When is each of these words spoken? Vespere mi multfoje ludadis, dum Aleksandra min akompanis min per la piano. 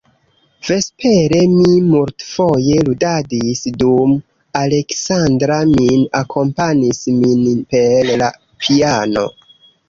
Vespere 0.67 1.41
mi 1.57 1.73
multfoje 1.89 2.77
ludadis, 2.87 3.61
dum 3.83 4.15
Aleksandra 4.61 5.59
min 5.75 6.01
akompanis 6.23 7.03
min 7.21 7.45
per 7.77 8.11
la 8.25 8.33
piano. 8.65 9.29